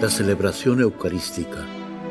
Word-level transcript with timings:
La 0.00 0.08
celebración 0.08 0.80
eucarística 0.80 1.66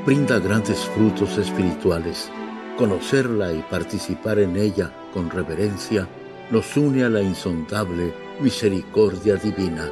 brinda 0.05 0.39
grandes 0.39 0.79
frutos 0.87 1.37
espirituales. 1.37 2.29
Conocerla 2.77 3.53
y 3.53 3.61
participar 3.61 4.39
en 4.39 4.57
ella 4.57 4.91
con 5.13 5.29
reverencia 5.29 6.05
nos 6.51 6.75
une 6.75 7.05
a 7.05 7.09
la 7.09 7.21
insondable 7.21 8.13
misericordia 8.41 9.37
divina. 9.37 9.89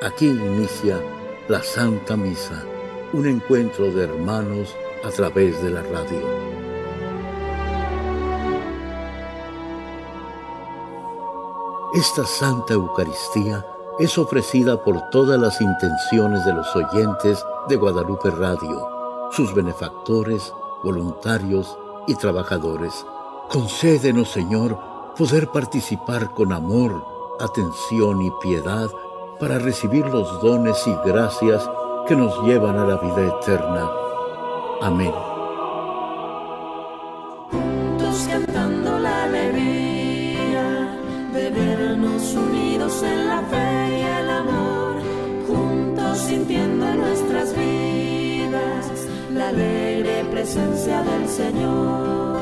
Aquí 0.00 0.26
inicia 0.26 1.00
la 1.48 1.60
Santa 1.60 2.16
Misa, 2.16 2.62
un 3.12 3.26
encuentro 3.26 3.90
de 3.90 4.04
hermanos 4.04 4.72
a 5.02 5.10
través 5.10 5.60
de 5.60 5.70
la 5.70 5.82
radio. 5.82 6.22
Esta 11.94 12.24
Santa 12.24 12.74
Eucaristía 12.74 13.66
es 13.98 14.18
ofrecida 14.18 14.82
por 14.82 15.08
todas 15.10 15.38
las 15.38 15.60
intenciones 15.60 16.44
de 16.44 16.52
los 16.52 16.74
oyentes 16.74 17.44
de 17.68 17.76
Guadalupe 17.76 18.30
Radio, 18.30 18.88
sus 19.30 19.54
benefactores, 19.54 20.52
voluntarios 20.82 21.78
y 22.06 22.14
trabajadores. 22.16 23.06
Concédenos, 23.48 24.30
Señor, 24.30 24.78
poder 25.16 25.48
participar 25.48 26.34
con 26.34 26.52
amor, 26.52 27.04
atención 27.38 28.22
y 28.22 28.30
piedad 28.42 28.88
para 29.38 29.58
recibir 29.58 30.06
los 30.06 30.40
dones 30.40 30.84
y 30.86 30.94
gracias 31.08 31.68
que 32.08 32.16
nos 32.16 32.42
llevan 32.44 32.76
a 32.76 32.86
la 32.86 32.96
vida 32.96 33.38
eterna. 33.38 33.90
Amén. 34.82 35.33
La 49.44 49.50
alegre 49.50 50.24
presencia 50.30 51.02
del 51.02 51.28
Señor. 51.28 52.40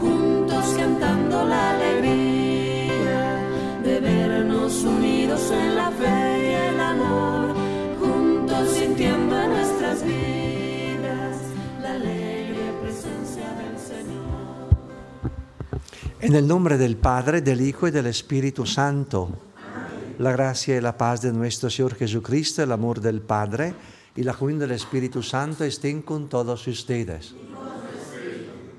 Juntos 0.00 0.64
cantando 0.76 1.44
la 1.44 1.70
alegría 1.70 3.40
de 3.84 4.00
vernos 4.00 4.82
unidos 4.82 5.50
en 5.52 5.76
la 5.76 5.90
fe 5.92 6.50
y 6.50 6.74
el 6.74 6.80
amor, 6.80 7.54
juntos 8.00 8.68
sintiendo 8.70 9.40
en 9.40 9.50
nuestras 9.50 10.02
vidas 10.02 11.36
la 11.80 11.92
alegre 11.92 12.72
presencia 12.82 13.48
del 13.60 13.78
Señor. 13.78 14.68
En 16.20 16.34
el 16.34 16.48
nombre 16.48 16.76
del 16.76 16.96
Padre, 16.96 17.40
del 17.40 17.60
Hijo 17.60 17.86
y 17.86 17.92
del 17.92 18.06
Espíritu 18.06 18.66
Santo, 18.66 19.28
la 20.18 20.32
gracia 20.32 20.76
y 20.76 20.80
la 20.80 20.96
paz 20.96 21.22
de 21.22 21.32
nuestro 21.32 21.70
Señor 21.70 21.94
Jesucristo, 21.94 22.64
el 22.64 22.72
amor 22.72 23.00
del 23.00 23.20
Padre 23.20 23.74
y 24.16 24.22
la 24.22 24.34
comunión 24.34 24.60
del 24.60 24.70
Espíritu 24.72 25.22
Santo 25.22 25.64
estén 25.64 26.02
con 26.02 26.28
todos 26.28 26.66
ustedes. 26.68 27.34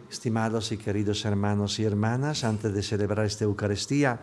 Estimados 0.09 0.71
y 0.71 0.77
queridos 0.77 1.25
hermanos 1.25 1.79
y 1.79 1.83
hermanas, 1.83 2.43
antes 2.43 2.73
de 2.73 2.81
celebrar 2.81 3.25
esta 3.25 3.43
Eucaristía, 3.43 4.21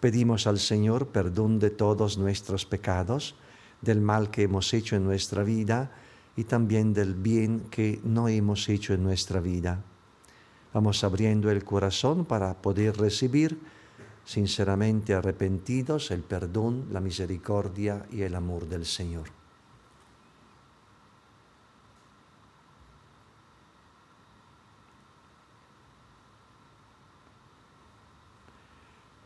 pedimos 0.00 0.46
al 0.46 0.58
Señor 0.58 1.08
perdón 1.08 1.58
de 1.58 1.70
todos 1.70 2.16
nuestros 2.16 2.64
pecados, 2.64 3.34
del 3.82 4.00
mal 4.00 4.30
que 4.30 4.44
hemos 4.44 4.72
hecho 4.72 4.96
en 4.96 5.04
nuestra 5.04 5.42
vida 5.42 5.92
y 6.36 6.44
también 6.44 6.94
del 6.94 7.14
bien 7.14 7.66
que 7.70 8.00
no 8.02 8.28
hemos 8.28 8.68
hecho 8.70 8.94
en 8.94 9.02
nuestra 9.02 9.40
vida. 9.40 9.82
Vamos 10.72 11.04
abriendo 11.04 11.50
el 11.50 11.64
corazón 11.64 12.24
para 12.24 12.62
poder 12.62 12.96
recibir 12.96 13.58
sinceramente 14.24 15.14
arrepentidos 15.14 16.10
el 16.10 16.22
perdón, 16.22 16.86
la 16.90 17.00
misericordia 17.00 18.06
y 18.10 18.22
el 18.22 18.34
amor 18.34 18.66
del 18.68 18.84
Señor. 18.86 19.35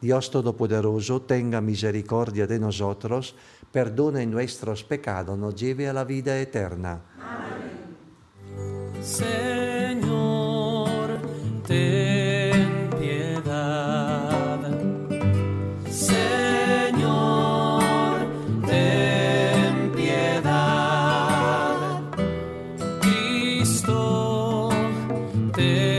Dios 0.00 0.30
Todopoderoso 0.30 1.22
tenga 1.22 1.60
misericordia 1.60 2.46
de 2.46 2.58
nosotros, 2.58 3.34
perdone 3.72 4.26
nuestros 4.26 4.84
pecados, 4.84 5.38
nos 5.38 5.54
lleve 5.54 5.88
a 5.88 5.92
la 5.92 6.04
vida 6.04 6.38
eterna. 6.40 7.00
Señor, 9.04 10.08
ten 11.66 12.90
piedad. 12.98 14.60
Señor, 15.90 17.46
ten 18.66 19.92
piedad. 19.92 21.76
Cristo, 23.00 24.70
ten 25.54 25.93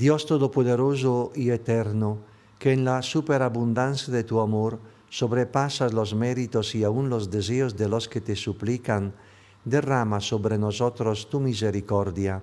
Dios 0.00 0.24
Todopoderoso 0.24 1.30
y 1.34 1.50
Eterno, 1.50 2.20
que 2.58 2.72
en 2.72 2.86
la 2.86 3.02
superabundancia 3.02 4.10
de 4.10 4.24
tu 4.24 4.40
amor 4.40 4.78
sobrepasas 5.10 5.92
los 5.92 6.14
méritos 6.14 6.74
y 6.74 6.84
aún 6.84 7.10
los 7.10 7.30
deseos 7.30 7.76
de 7.76 7.86
los 7.86 8.08
que 8.08 8.22
te 8.22 8.34
suplican, 8.34 9.12
derrama 9.62 10.22
sobre 10.22 10.56
nosotros 10.56 11.28
tu 11.28 11.38
misericordia, 11.38 12.42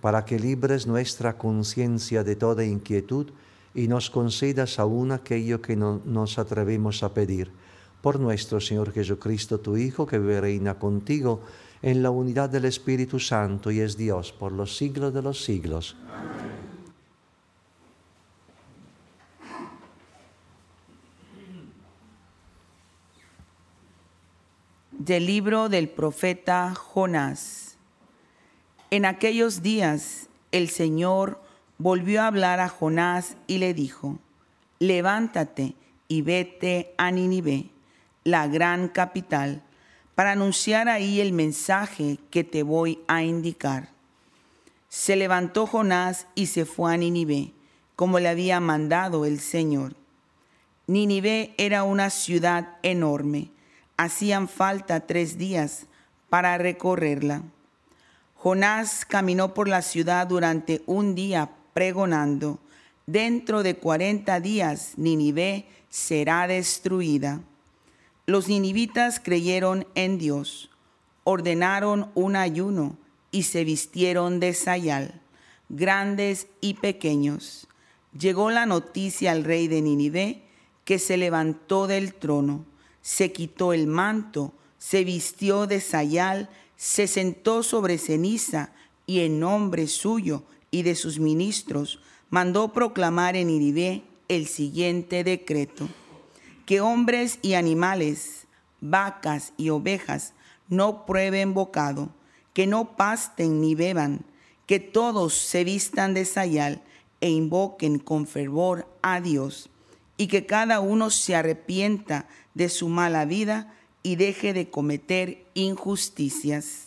para 0.00 0.24
que 0.24 0.38
libres 0.38 0.86
nuestra 0.86 1.36
conciencia 1.36 2.22
de 2.22 2.36
toda 2.36 2.64
inquietud 2.64 3.26
y 3.74 3.88
nos 3.88 4.08
concedas 4.08 4.78
aún 4.78 5.10
aquello 5.10 5.60
que 5.60 5.74
no 5.74 6.00
nos 6.04 6.38
atrevemos 6.38 7.02
a 7.02 7.12
pedir. 7.12 7.50
Por 8.02 8.20
nuestro 8.20 8.60
Señor 8.60 8.92
Jesucristo, 8.92 9.58
tu 9.58 9.76
Hijo, 9.76 10.06
que 10.06 10.20
reina 10.20 10.78
contigo 10.78 11.40
en 11.82 12.04
la 12.04 12.10
unidad 12.10 12.50
del 12.50 12.66
Espíritu 12.66 13.18
Santo 13.18 13.72
y 13.72 13.80
es 13.80 13.96
Dios 13.96 14.30
por 14.30 14.52
los 14.52 14.76
siglos 14.76 15.12
de 15.12 15.22
los 15.22 15.42
siglos. 15.42 15.96
Del 25.04 25.26
libro 25.26 25.68
del 25.68 25.90
profeta 25.90 26.74
Jonás. 26.74 27.76
En 28.90 29.04
aquellos 29.04 29.60
días 29.60 30.30
el 30.50 30.70
Señor 30.70 31.42
volvió 31.76 32.22
a 32.22 32.26
hablar 32.26 32.58
a 32.58 32.70
Jonás 32.70 33.36
y 33.46 33.58
le 33.58 33.74
dijo, 33.74 34.18
levántate 34.78 35.74
y 36.08 36.22
vete 36.22 36.94
a 36.96 37.10
Nínive, 37.10 37.66
la 38.24 38.46
gran 38.46 38.88
capital, 38.88 39.62
para 40.14 40.32
anunciar 40.32 40.88
ahí 40.88 41.20
el 41.20 41.34
mensaje 41.34 42.16
que 42.30 42.42
te 42.42 42.62
voy 42.62 42.98
a 43.06 43.22
indicar. 43.22 43.90
Se 44.88 45.16
levantó 45.16 45.66
Jonás 45.66 46.28
y 46.34 46.46
se 46.46 46.64
fue 46.64 46.94
a 46.94 46.96
Nínive, 46.96 47.52
como 47.94 48.20
le 48.20 48.30
había 48.30 48.58
mandado 48.58 49.26
el 49.26 49.38
Señor. 49.38 49.96
Nínive 50.86 51.52
era 51.58 51.82
una 51.82 52.08
ciudad 52.08 52.78
enorme. 52.82 53.50
Hacían 53.96 54.48
falta 54.48 55.06
tres 55.06 55.38
días 55.38 55.86
para 56.28 56.58
recorrerla. 56.58 57.42
Jonás 58.34 59.04
caminó 59.04 59.54
por 59.54 59.68
la 59.68 59.82
ciudad 59.82 60.26
durante 60.26 60.82
un 60.86 61.14
día 61.14 61.50
pregonando, 61.72 62.58
dentro 63.06 63.62
de 63.62 63.76
cuarenta 63.76 64.40
días 64.40 64.94
Nínive 64.96 65.66
será 65.88 66.46
destruida. 66.46 67.40
Los 68.26 68.48
ninivitas 68.48 69.20
creyeron 69.20 69.86
en 69.94 70.18
Dios, 70.18 70.70
ordenaron 71.22 72.10
un 72.14 72.36
ayuno 72.36 72.98
y 73.30 73.44
se 73.44 73.64
vistieron 73.64 74.40
de 74.40 74.54
sayal, 74.54 75.20
grandes 75.68 76.48
y 76.60 76.74
pequeños. 76.74 77.68
Llegó 78.18 78.50
la 78.50 78.66
noticia 78.66 79.32
al 79.32 79.44
rey 79.44 79.68
de 79.68 79.82
Nínive 79.82 80.42
que 80.84 80.98
se 80.98 81.16
levantó 81.16 81.86
del 81.86 82.14
trono, 82.14 82.64
se 83.04 83.32
quitó 83.32 83.74
el 83.74 83.86
manto, 83.86 84.54
se 84.78 85.04
vistió 85.04 85.66
de 85.66 85.82
sayal, 85.82 86.48
se 86.76 87.06
sentó 87.06 87.62
sobre 87.62 87.98
ceniza 87.98 88.72
y 89.06 89.20
en 89.20 89.40
nombre 89.40 89.88
suyo 89.88 90.42
y 90.70 90.84
de 90.84 90.94
sus 90.94 91.18
ministros 91.18 92.00
mandó 92.30 92.72
proclamar 92.72 93.36
en 93.36 93.48
Nínive 93.48 94.04
el 94.28 94.46
siguiente 94.46 95.22
decreto: 95.22 95.86
que 96.64 96.80
hombres 96.80 97.38
y 97.42 97.52
animales, 97.54 98.46
vacas 98.80 99.52
y 99.58 99.68
ovejas 99.68 100.32
no 100.70 101.04
prueben 101.04 101.52
bocado, 101.52 102.08
que 102.54 102.66
no 102.66 102.96
pasten 102.96 103.60
ni 103.60 103.74
beban, 103.74 104.24
que 104.66 104.80
todos 104.80 105.34
se 105.34 105.62
vistan 105.62 106.14
de 106.14 106.24
sayal 106.24 106.82
e 107.20 107.28
invoquen 107.28 107.98
con 107.98 108.26
fervor 108.26 108.88
a 109.02 109.20
Dios, 109.20 109.68
y 110.16 110.28
que 110.28 110.46
cada 110.46 110.80
uno 110.80 111.10
se 111.10 111.34
arrepienta 111.34 112.28
de 112.54 112.68
su 112.68 112.88
mala 112.88 113.24
vida 113.24 113.74
y 114.02 114.16
deje 114.16 114.52
de 114.52 114.70
cometer 114.70 115.44
injusticias. 115.54 116.86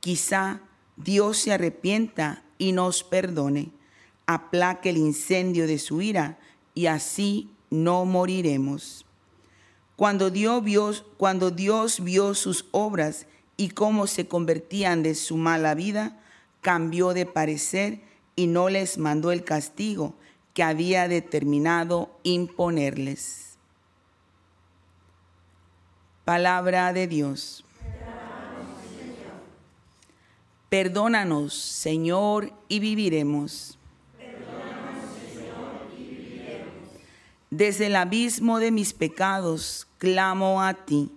Quizá 0.00 0.60
Dios 0.96 1.38
se 1.38 1.52
arrepienta 1.52 2.42
y 2.56 2.72
nos 2.72 3.04
perdone, 3.04 3.70
aplaque 4.26 4.90
el 4.90 4.96
incendio 4.96 5.66
de 5.66 5.78
su 5.78 6.00
ira 6.00 6.38
y 6.74 6.86
así 6.86 7.50
no 7.70 8.04
moriremos. 8.04 9.04
Cuando 9.96 10.30
Dios 10.30 10.64
vio, 12.02 12.34
sus 12.34 12.66
obras 12.70 13.26
y 13.56 13.70
cómo 13.70 14.06
se 14.06 14.26
convertían 14.26 15.02
de 15.02 15.14
su 15.14 15.36
mala 15.36 15.74
vida, 15.74 16.18
cambió 16.62 17.12
de 17.12 17.26
parecer 17.26 18.00
y 18.34 18.46
no 18.46 18.70
les 18.70 18.96
mandó 18.96 19.32
el 19.32 19.44
castigo 19.44 20.14
había 20.62 21.08
determinado 21.08 22.10
imponerles. 22.22 23.58
Palabra 26.24 26.92
de 26.92 27.06
Dios. 27.06 27.64
Perdónanos, 30.68 31.52
Señor, 31.54 32.52
y 32.68 32.78
viviremos. 32.78 33.76
Desde 37.50 37.86
el 37.86 37.96
abismo 37.96 38.60
de 38.60 38.70
mis 38.70 38.92
pecados 38.92 39.88
clamo 39.98 40.62
a 40.62 40.74
ti. 40.74 41.10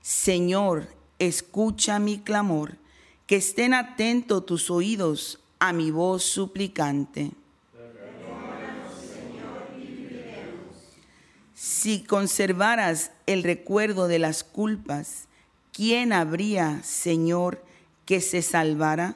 Señor, 0.00 0.86
escucha 1.18 1.98
mi 1.98 2.20
clamor, 2.20 2.78
que 3.26 3.36
estén 3.36 3.74
atentos 3.74 4.46
tus 4.46 4.70
oídos 4.70 5.40
a 5.58 5.72
mi 5.72 5.90
voz 5.90 6.22
suplicante. 6.22 7.32
Si 11.62 12.02
conservaras 12.02 13.12
el 13.26 13.44
recuerdo 13.44 14.08
de 14.08 14.18
las 14.18 14.42
culpas, 14.42 15.28
¿quién 15.72 16.12
habría, 16.12 16.82
Señor, 16.82 17.62
que 18.04 18.20
se 18.20 18.42
salvara? 18.42 19.14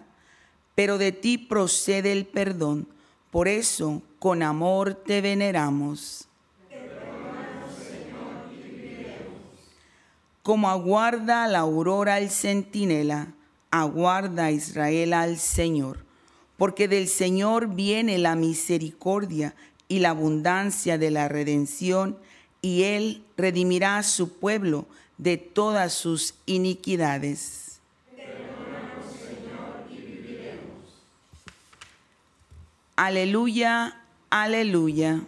Pero 0.77 0.97
de 0.97 1.11
ti 1.11 1.39
procede 1.39 2.13
el 2.13 2.25
perdón, 2.25 2.87
por 3.33 3.49
eso 3.49 4.01
con 4.21 4.45
amor 4.45 4.95
te 4.95 5.21
veneramos. 5.21 6.29
Como 10.45 10.71
aguarda 10.71 11.49
la 11.49 11.59
aurora 11.59 12.19
el 12.19 12.31
centinela, 12.31 13.35
aguarda 13.73 14.53
Israel 14.53 15.15
al 15.15 15.39
Señor, 15.39 16.05
porque 16.57 16.87
del 16.87 17.09
Señor 17.09 17.75
viene 17.75 18.19
la 18.19 18.37
misericordia 18.37 19.57
y 19.89 19.99
la 19.99 20.11
abundancia 20.11 20.97
de 20.97 21.11
la 21.11 21.27
redención, 21.27 22.19
y 22.67 22.83
Él 22.83 23.23
redimirá 23.37 23.99
a 23.99 24.03
su 24.03 24.41
pueblo 24.41 24.87
de 25.19 25.37
todas 25.37 25.93
sus 25.93 26.35
iniquidades. 26.47 27.79
Aleluya, 32.97 34.01
aleluya. 34.31 35.23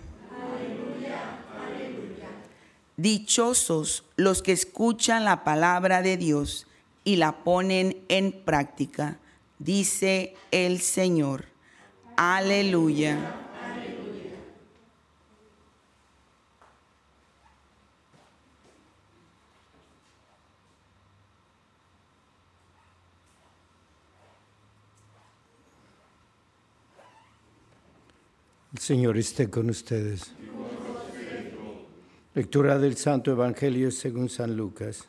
Dichosos 2.97 4.03
los 4.17 4.43
que 4.43 4.51
escuchan 4.51 5.25
la 5.25 5.45
palabra 5.45 6.03
de 6.03 6.17
Dios 6.17 6.67
y 7.05 7.17
la 7.17 7.45
ponen 7.45 8.03
en 8.09 8.33
práctica, 8.33 9.19
dice 9.61 10.35
el 10.51 10.81
Señor. 10.81 11.45
Aleluya. 12.17 13.48
El 28.79 28.85
Señor 28.85 29.19
esté 29.19 29.51
con 29.51 29.69
ustedes. 29.71 30.33
Lectura 32.33 32.79
del 32.79 32.97
Santo 32.97 33.33
Evangelio 33.33 33.91
según 33.91 34.29
San 34.29 34.57
Lucas. 34.57 35.05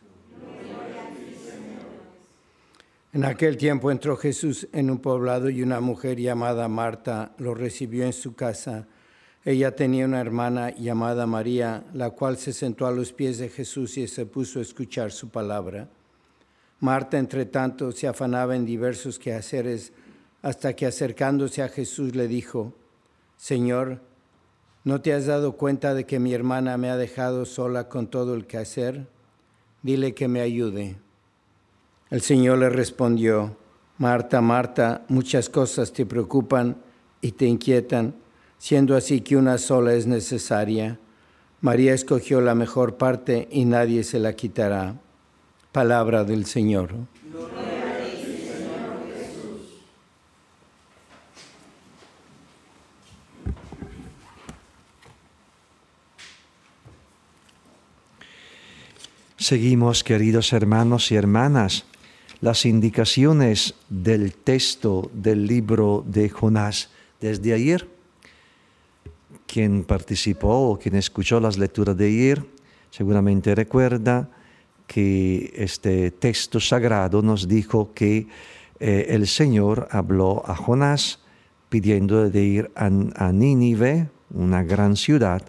En 3.13 3.25
aquel 3.25 3.57
tiempo 3.57 3.91
entró 3.91 4.17
Jesús 4.17 4.67
en 4.73 4.89
un 4.89 4.97
poblado 4.97 5.51
y 5.51 5.61
una 5.61 5.81
mujer 5.81 6.19
llamada 6.19 6.67
Marta 6.67 7.35
lo 7.37 7.53
recibió 7.53 8.05
en 8.05 8.13
su 8.13 8.33
casa. 8.33 8.87
Ella 9.45 9.75
tenía 9.75 10.05
una 10.05 10.19
hermana 10.19 10.71
llamada 10.75 11.27
María, 11.27 11.85
la 11.93 12.09
cual 12.09 12.37
se 12.37 12.53
sentó 12.53 12.87
a 12.87 12.91
los 12.91 13.13
pies 13.13 13.37
de 13.37 13.49
Jesús 13.49 13.99
y 13.99 14.07
se 14.07 14.25
puso 14.25 14.57
a 14.57 14.63
escuchar 14.63 15.11
su 15.11 15.29
palabra. 15.29 15.87
Marta, 16.79 17.19
entre 17.19 17.45
tanto, 17.45 17.91
se 17.91 18.07
afanaba 18.07 18.55
en 18.55 18.65
diversos 18.65 19.19
quehaceres 19.19 19.93
hasta 20.41 20.75
que 20.75 20.87
acercándose 20.87 21.61
a 21.61 21.69
Jesús 21.69 22.15
le 22.15 22.27
dijo, 22.27 22.73
Señor, 23.39 24.01
¿no 24.83 24.99
te 24.99 25.13
has 25.13 25.25
dado 25.25 25.53
cuenta 25.53 25.93
de 25.93 26.05
que 26.05 26.19
mi 26.19 26.33
hermana 26.33 26.75
me 26.75 26.89
ha 26.89 26.97
dejado 26.97 27.45
sola 27.45 27.87
con 27.87 28.07
todo 28.07 28.33
el 28.33 28.45
quehacer? 28.45 29.07
Dile 29.81 30.13
que 30.13 30.27
me 30.27 30.41
ayude. 30.41 30.97
El 32.09 32.19
Señor 32.19 32.57
le 32.57 32.69
respondió, 32.69 33.55
Marta, 33.97 34.41
Marta, 34.41 35.05
muchas 35.07 35.47
cosas 35.47 35.93
te 35.93 36.05
preocupan 36.05 36.75
y 37.21 37.31
te 37.31 37.45
inquietan, 37.45 38.13
siendo 38.57 38.93
así 38.93 39.21
que 39.21 39.37
una 39.37 39.57
sola 39.57 39.93
es 39.93 40.05
necesaria. 40.05 40.99
María 41.61 41.93
escogió 41.93 42.41
la 42.41 42.55
mejor 42.55 42.97
parte 42.97 43.47
y 43.51 43.63
nadie 43.63 44.03
se 44.03 44.19
la 44.19 44.33
quitará. 44.33 44.99
Palabra 45.71 46.25
del 46.25 46.45
Señor. 46.45 46.89
Seguimos, 59.39 60.03
queridos 60.03 60.51
hermanos 60.51 61.13
y 61.13 61.15
hermanas, 61.15 61.85
las 62.41 62.65
indicaciones 62.65 63.73
del 63.87 64.33
texto 64.33 65.09
del 65.13 65.47
libro 65.47 66.03
de 66.05 66.29
Jonás 66.29 66.89
desde 67.21 67.53
ayer. 67.53 67.87
Quien 69.47 69.85
participó 69.85 70.71
o 70.71 70.77
quien 70.77 70.95
escuchó 70.95 71.39
las 71.39 71.57
lecturas 71.57 71.95
de 71.95 72.07
ayer 72.07 72.45
seguramente 72.91 73.55
recuerda 73.55 74.29
que 74.87 75.53
este 75.55 76.11
texto 76.11 76.59
sagrado 76.59 77.21
nos 77.21 77.47
dijo 77.47 77.93
que 77.93 78.27
eh, 78.81 79.05
el 79.07 79.25
Señor 79.25 79.87
habló 79.89 80.43
a 80.47 80.53
Jonás 80.53 81.19
pidiendo 81.69 82.29
de 82.29 82.43
ir 82.43 82.71
a, 82.75 82.87
a 82.87 83.31
Nínive, 83.31 84.09
una 84.33 84.63
gran 84.63 84.97
ciudad, 84.97 85.43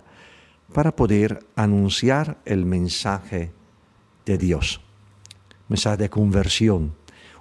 para 0.73 0.95
poder 0.95 1.45
anunciar 1.57 2.39
el 2.45 2.65
mensaje 2.65 3.51
de 4.31 4.39
Dios. 4.39 4.81
Mensaje 5.69 5.97
de 5.97 6.09
conversión, 6.09 6.95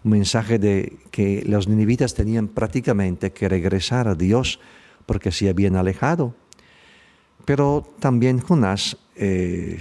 un 0.04 0.12
mensaje 0.12 0.58
de 0.58 0.98
que 1.12 1.44
los 1.46 1.68
ninivitas 1.68 2.16
tenían 2.16 2.48
prácticamente 2.48 3.32
que 3.32 3.48
regresar 3.48 4.08
a 4.08 4.16
Dios 4.16 4.60
porque 5.06 5.32
se 5.32 5.50
habían 5.50 5.76
alejado. 5.76 6.34
Pero 7.46 7.86
también 8.00 8.40
Jonás 8.40 8.98
eh, 9.16 9.80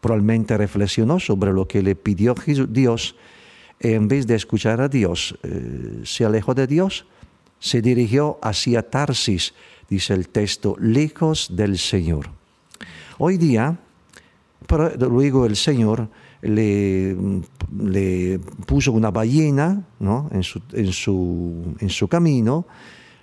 probablemente 0.00 0.56
reflexionó 0.56 1.18
sobre 1.18 1.52
lo 1.52 1.66
que 1.66 1.82
le 1.82 1.94
pidió 1.94 2.34
Dios. 2.68 3.16
En 3.80 4.08
vez 4.08 4.26
de 4.26 4.36
escuchar 4.36 4.80
a 4.80 4.88
Dios, 4.88 5.36
eh, 5.42 6.02
se 6.04 6.24
alejó 6.24 6.54
de 6.54 6.66
Dios, 6.66 7.06
se 7.58 7.82
dirigió 7.82 8.38
hacia 8.42 8.88
Tarsis, 8.88 9.54
dice 9.88 10.14
el 10.14 10.28
texto, 10.28 10.76
lejos 10.78 11.56
del 11.56 11.78
Señor. 11.78 12.28
Hoy 13.18 13.36
día, 13.36 13.78
pero 14.66 14.90
luego 15.08 15.46
el 15.46 15.56
Señor 15.56 16.08
le, 16.42 17.16
puso 18.66 18.92
una 18.92 19.10
ballena 19.10 19.84
¿no? 19.98 20.28
en, 20.32 20.42
su, 20.42 20.60
en, 20.72 20.92
su, 20.92 21.74
en, 21.78 21.90
su, 21.90 22.08
camino, 22.08 22.66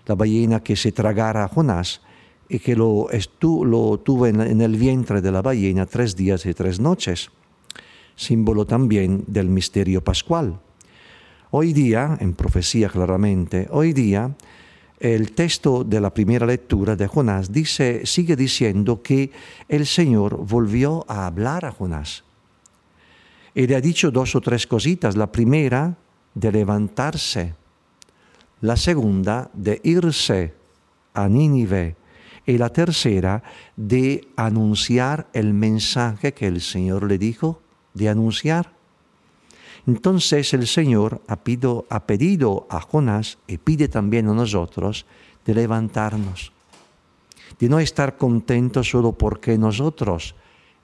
la 0.06 0.16
ballena 0.16 0.62
que 0.62 0.76
se 0.76 0.92
tragara 0.92 1.44
a 1.44 1.48
Jonás 1.48 2.02
y 2.50 2.60
que 2.60 2.76
lo, 2.76 3.10
estu, 3.10 3.66
lo 3.66 4.00
tuvo 4.00 4.28
en, 4.28 4.42
en 4.42 4.62
el 4.62 4.76
vientre 4.76 5.22
de 5.22 5.32
la 5.32 5.42
ballena 5.42 5.86
tres 5.86 6.16
días 6.16 6.46
y 6.46 6.54
tres 6.54 6.80
noches, 6.80 7.30
símbolo 8.16 8.66
también 8.66 9.24
del 9.28 9.50
misterio 9.50 10.04
pascual. 10.04 10.60
Hoy 11.52 11.74
día, 11.74 12.18
en 12.20 12.34
profecía 12.34 12.90
claramente, 12.90 13.68
hoy 13.72 13.94
día 13.94 14.36
el 15.00 15.34
texto 15.34 15.84
de 15.84 16.02
la 16.02 16.14
primera 16.14 16.46
lectura 16.46 16.96
de 16.96 17.08
Jonás 17.08 17.52
dice, 17.52 18.06
sigue 18.06 18.36
diciendo 18.36 19.02
que 19.04 19.32
el 19.70 19.86
Señor 19.86 20.38
volvió 20.38 21.06
a 21.08 21.28
hablar 21.28 21.66
a 21.66 21.72
Jonás. 21.72 22.27
Y 23.58 23.66
le 23.66 23.76
ha 23.76 23.82
dicho 23.82 24.12
dos 24.12 24.36
o 24.36 24.40
tres 24.40 24.68
cositas. 24.68 25.18
La 25.18 25.32
primera, 25.32 25.98
de 26.36 26.52
levantarse. 26.52 27.56
La 28.62 28.78
segunda, 28.78 29.50
de 29.52 29.82
irse 29.84 30.54
a 31.16 31.28
Nínive. 31.28 31.96
Y 32.46 32.60
la 32.60 32.70
tercera, 32.70 33.42
de 33.76 34.28
anunciar 34.36 35.26
el 35.34 35.56
mensaje 35.56 36.36
que 36.36 36.46
el 36.46 36.62
Señor 36.62 37.08
le 37.08 37.18
dijo 37.18 37.60
de 37.96 38.10
anunciar. 38.10 38.74
Entonces 39.88 40.54
el 40.54 40.68
Señor 40.68 41.24
ha 41.28 41.40
ha 41.90 42.06
pedido 42.06 42.68
a 42.70 42.80
Jonás 42.80 43.40
y 43.48 43.58
pide 43.58 43.88
también 43.88 44.30
a 44.30 44.36
nosotros 44.36 45.08
de 45.46 45.56
levantarnos, 45.56 46.52
de 47.58 47.70
no 47.70 47.80
estar 47.80 48.18
contentos 48.18 48.92
solo 48.92 49.14
porque 49.14 49.58
nosotros 49.58 50.36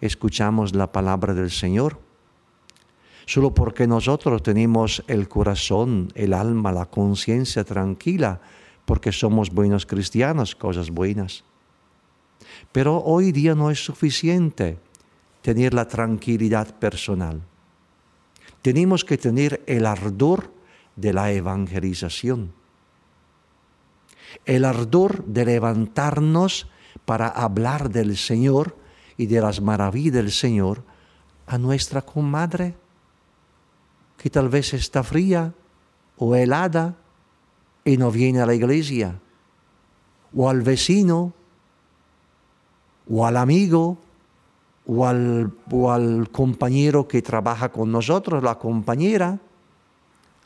escuchamos 0.01 0.73
la 0.73 0.91
palabra 0.91 1.35
del 1.35 1.51
Señor, 1.51 1.99
solo 3.25 3.53
porque 3.53 3.87
nosotros 3.87 4.43
tenemos 4.43 5.03
el 5.07 5.27
corazón, 5.27 6.09
el 6.15 6.33
alma, 6.33 6.71
la 6.71 6.85
conciencia 6.85 7.63
tranquila, 7.63 8.41
porque 8.85 9.11
somos 9.11 9.49
buenos 9.49 9.85
cristianos, 9.85 10.55
cosas 10.55 10.89
buenas. 10.89 11.43
Pero 12.71 12.97
hoy 12.97 13.31
día 13.31 13.55
no 13.55 13.71
es 13.71 13.83
suficiente 13.83 14.77
tener 15.41 15.73
la 15.73 15.87
tranquilidad 15.87 16.75
personal. 16.79 17.41
Tenemos 18.61 19.03
que 19.03 19.17
tener 19.17 19.63
el 19.67 19.85
ardor 19.85 20.51
de 20.95 21.13
la 21.13 21.31
evangelización, 21.31 22.53
el 24.45 24.65
ardor 24.65 25.25
de 25.25 25.45
levantarnos 25.45 26.67
para 27.05 27.27
hablar 27.27 27.89
del 27.89 28.17
Señor 28.17 28.77
y 29.17 29.25
de 29.27 29.41
las 29.41 29.61
maravillas 29.61 30.13
del 30.13 30.31
Señor 30.31 30.83
a 31.45 31.57
nuestra 31.57 32.01
comadre, 32.01 32.75
que 34.23 34.29
tal 34.29 34.47
vez 34.47 34.73
está 34.73 35.03
fría 35.03 35.51
o 36.15 36.33
helada 36.33 36.95
y 37.83 37.97
no 37.97 38.09
viene 38.09 38.39
a 38.39 38.45
la 38.45 38.55
iglesia, 38.55 39.19
o 40.33 40.49
al 40.49 40.61
vecino, 40.61 41.33
o 43.09 43.25
al 43.25 43.35
amigo, 43.35 43.97
o 44.87 45.05
al, 45.05 46.29
compañero 46.31 47.05
que 47.05 47.21
trabaja 47.21 47.73
con 47.73 47.91
nosotros, 47.91 48.41
la 48.41 48.57
compañera, 48.57 49.39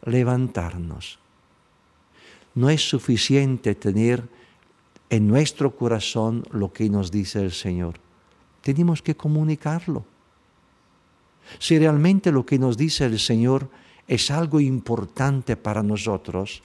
levantarnos. 0.06 1.20
No 2.56 2.72
es 2.72 2.82
suficiente 2.82 3.76
tener 3.76 4.28
en 5.12 5.28
nuestro 5.28 5.76
corazón 5.76 6.46
lo 6.50 6.74
que 6.74 6.90
nos 6.90 7.12
dice 7.12 7.44
el 7.44 7.52
Señor. 7.52 8.00
Tenemos 8.62 9.04
que 9.04 9.16
comunicarlo. 9.16 10.04
Si 11.60 11.78
realmente 11.78 12.32
lo 12.32 12.46
que 12.46 12.60
nos 12.60 12.78
dice 12.78 13.06
el 13.06 13.20
Señor 13.20 13.70
es 14.08 14.32
algo 14.32 14.60
importante 14.60 15.56
para 15.56 15.84
nosotros, 15.84 16.62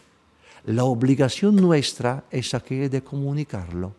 la 0.65 0.85
obligación 0.85 1.57
nuestra 1.57 2.25
es 2.31 2.55
aquella 2.55 2.89
de 2.89 3.03
comunicarlo, 3.03 3.93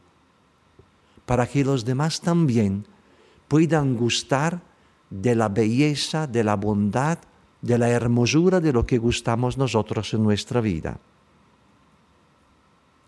para 1.26 1.46
que 1.48 1.64
los 1.64 1.84
demás 1.84 2.22
también 2.22 2.86
puedan 3.48 3.96
gustar 3.96 4.62
de 5.10 5.36
la 5.36 5.50
belleza, 5.50 6.26
de 6.26 6.44
la 6.44 6.56
bondad, 6.56 7.20
de 7.62 7.78
la 7.78 7.90
hermosura 7.90 8.60
de 8.60 8.74
lo 8.74 8.86
que 8.86 8.98
gustamos 8.98 9.58
nosotros 9.58 10.14
en 10.14 10.24
nuestra 10.24 10.60
vida. 10.62 11.00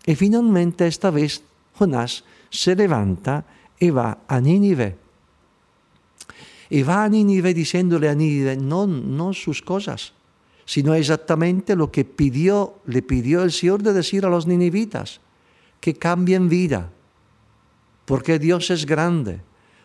Y 0.06 0.14
finalmente 0.14 0.86
esta 0.86 1.10
vez 1.10 1.42
Jonás 1.74 2.24
se 2.48 2.76
levanta 2.76 3.44
y 3.78 3.90
va 3.90 4.18
a 4.28 4.40
Nínive. 4.40 5.05
Y 6.68 6.82
va 6.82 7.04
a 7.04 7.08
Nínive 7.08 7.54
diciéndole 7.54 8.08
a 8.08 8.14
Nínive 8.14 8.56
no, 8.56 8.86
no 8.86 9.32
sus 9.32 9.62
cosas, 9.62 10.12
sino 10.66 10.94
exactamente 10.94 11.76
lo 11.76 11.92
que 11.92 12.04
pidió, 12.04 12.80
le 12.86 13.00
pidió 13.00 13.42
el 13.42 13.52
Señor 13.52 13.82
de 13.82 13.92
decir 13.92 14.26
a 14.26 14.28
los 14.28 14.46
ninivitas, 14.46 15.20
que 15.80 15.94
cambien 15.94 16.48
vida, 16.48 16.90
porque 18.04 18.40
Dios 18.40 18.70
es 18.70 18.84
grande, 18.84 19.40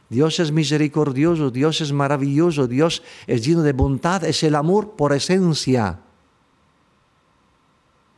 Dios 0.09 0.39
es 0.39 0.51
misericordioso, 0.51 1.51
Dios 1.51 1.81
es 1.81 1.93
maravilloso, 1.93 2.67
Dios 2.67 3.03
es 3.27 3.45
lleno 3.45 3.61
de 3.61 3.73
bondad, 3.73 4.23
es 4.23 4.41
el 4.43 4.55
amor 4.55 4.95
por 4.95 5.13
esencia, 5.13 5.99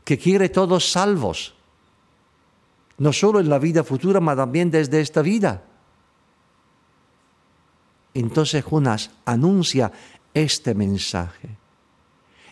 que 0.05 0.17
quiere 0.17 0.47
todos 0.47 0.89
salvos, 0.89 1.53
no 2.97 3.11
solo 3.11 3.41
en 3.41 3.49
la 3.49 3.59
vida 3.59 3.83
futura, 3.83 4.21
mas 4.21 4.37
también 4.37 4.71
desde 4.71 5.01
esta 5.01 5.21
vida. 5.21 5.63
Entonces 8.13 8.63
Jonás 8.63 9.11
anuncia 9.25 9.91
este 10.33 10.73
mensaje. 10.73 11.49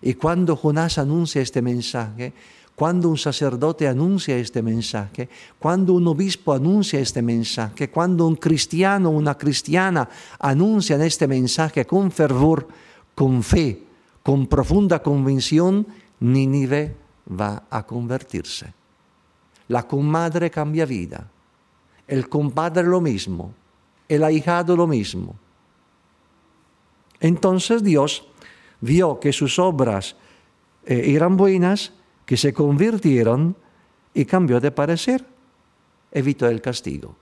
Y 0.02 0.16
cuando 0.16 0.56
Jonás 0.56 0.98
anuncia 0.98 1.42
este 1.42 1.62
mensaje, 1.62 2.34
cuando 2.76 3.10
un 3.10 3.18
sacerdote 3.18 3.88
anuncia 3.88 4.36
este 4.38 4.64
mensaje, 4.64 5.30
cuando 5.60 5.94
un 5.94 6.08
obispo 6.08 6.54
anuncia 6.54 7.00
este 7.00 7.22
mensaje, 7.22 7.92
cuando 7.92 8.26
un 8.26 8.36
cristiano 8.36 9.10
o 9.10 9.12
una 9.12 9.38
cristiana 9.38 10.10
anuncian 10.40 11.02
este 11.02 11.28
mensaje 11.28 11.86
con 11.86 12.12
fervor, 12.12 12.68
con 13.14 13.44
fe, 13.44 13.84
con 14.24 14.48
profunda 14.48 15.02
convicción, 15.04 15.86
Nínive 16.22 16.96
va 17.40 17.64
a 17.70 17.86
convertirse. 17.86 18.74
La 19.68 19.88
comadre 19.88 20.50
cambia 20.50 20.86
vida, 20.86 21.30
el 22.08 22.28
compadre 22.28 22.84
lo 22.84 23.00
mismo, 23.00 23.54
el 24.08 24.24
ahijado 24.24 24.76
lo 24.76 24.88
mismo. 24.88 25.36
Entonces 27.22 27.84
Dios 27.84 28.28
vio 28.82 29.20
que 29.20 29.32
sus 29.32 29.60
obras 29.60 30.18
eh, 30.86 31.14
eran 31.16 31.38
buenas 31.38 31.94
que 32.26 32.36
se 32.36 32.52
convirtieron 32.52 33.56
y 34.14 34.26
cambió 34.26 34.60
de 34.60 34.72
parecer, 34.72 35.26
evitó 36.12 36.48
el 36.48 36.62
castigo. 36.62 37.16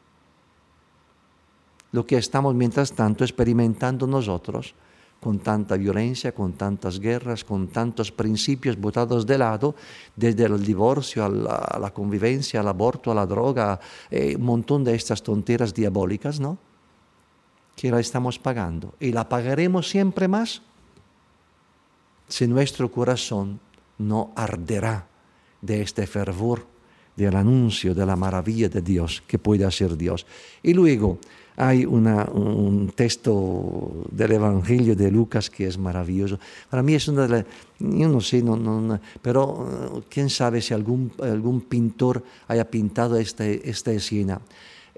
Lo 1.91 2.05
que 2.05 2.17
estamos 2.17 2.55
mientras 2.55 2.93
tanto 2.93 3.23
experimentando 3.23 4.07
nosotros 4.07 4.73
con 5.19 5.39
tanta 5.39 5.75
violencia, 5.75 6.31
con 6.31 6.53
tantas 6.53 6.99
guerras, 6.99 7.43
con 7.43 7.67
tantos 7.67 8.11
principios 8.11 8.79
botados 8.79 9.25
de 9.25 9.37
lado, 9.37 9.75
desde 10.15 10.45
el 10.45 10.63
divorcio 10.63 11.25
a 11.25 11.29
la, 11.77 11.91
convivencia, 11.93 12.61
al 12.61 12.69
aborto, 12.69 13.11
a 13.11 13.15
la 13.15 13.25
droga, 13.25 13.79
eh, 14.09 14.35
un 14.37 14.45
montón 14.45 14.83
de 14.85 14.95
estas 14.95 15.21
tonteras 15.21 15.73
diabólicas, 15.73 16.39
¿no? 16.39 16.57
Que 17.79 17.91
la 17.91 18.01
estamos 18.01 18.37
pagando. 18.37 18.93
Y 18.99 19.13
la 19.13 19.29
pagaremos 19.29 19.87
siempre 19.87 20.27
más 20.27 20.61
si 22.27 22.45
nuestro 22.45 22.91
corazón 22.91 23.61
no 23.97 24.33
arderá 24.35 25.07
de 25.61 25.81
este 25.81 26.05
fervor 26.05 26.67
del 27.15 27.37
anuncio 27.37 27.95
de 27.95 28.05
la 28.05 28.17
maravilla 28.17 28.67
de 28.67 28.81
Dios 28.81 29.23
que 29.25 29.39
puede 29.39 29.63
hacer 29.63 29.95
Dios. 29.95 30.25
Y 30.61 30.73
luego 30.73 31.19
hay 31.55 31.85
un 31.85 32.91
texto 32.93 34.05
del 34.11 34.33
Evangelio 34.33 34.93
de 34.93 35.09
Lucas 35.09 35.49
que 35.49 35.65
es 35.65 35.77
maravilloso. 35.77 36.37
Para 36.69 36.83
mí 36.83 36.95
es 36.95 37.07
una 37.07 37.23
de 37.23 37.29
las, 37.29 37.45
yo 37.79 38.09
no 38.09 38.19
sé, 38.19 38.41
no, 38.41 38.99
pero 39.21 39.67
eh, 39.97 40.01
quién 40.09 40.29
sabe 40.29 40.61
si 40.61 40.73
algún, 40.73 41.13
algún 41.21 41.61
pintor 41.61 42.23
haya 42.49 42.69
pintado 42.69 43.15
esta, 43.15 43.45
esta 43.45 43.91
escena. 43.93 44.41